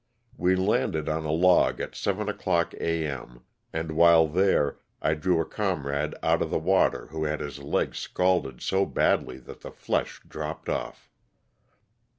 We 0.35 0.55
landed 0.55 1.07
on 1.07 1.25
a 1.25 1.31
log 1.31 1.79
at 1.79 1.93
seven 1.93 2.27
o'clock 2.27 2.73
A. 2.81 3.05
M., 3.05 3.43
and 3.71 3.91
while 3.91 4.27
there 4.27 4.79
I 4.99 5.13
drew 5.13 5.39
a 5.39 5.45
comrade 5.45 6.15
out 6.23 6.41
of 6.41 6.49
the 6.49 6.57
water 6.57 7.05
who 7.11 7.25
had 7.25 7.39
his 7.39 7.59
leg 7.59 7.93
scalded 7.93 8.61
so 8.63 8.83
badly 8.87 9.37
that 9.37 9.59
the 9.61 9.69
flesh 9.69 10.19
dropped 10.27 10.69
off. 10.69 11.11